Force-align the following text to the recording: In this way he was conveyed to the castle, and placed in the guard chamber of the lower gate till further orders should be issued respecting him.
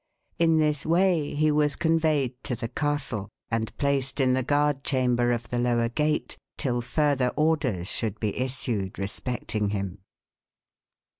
In 0.39 0.57
this 0.57 0.83
way 0.83 1.35
he 1.35 1.51
was 1.51 1.75
conveyed 1.75 2.33
to 2.45 2.55
the 2.55 2.67
castle, 2.67 3.29
and 3.51 3.77
placed 3.77 4.19
in 4.19 4.33
the 4.33 4.41
guard 4.41 4.83
chamber 4.83 5.31
of 5.31 5.49
the 5.49 5.59
lower 5.59 5.89
gate 5.89 6.35
till 6.57 6.81
further 6.81 7.27
orders 7.35 7.87
should 7.91 8.19
be 8.19 8.35
issued 8.35 8.97
respecting 8.97 9.69
him. 9.69 9.99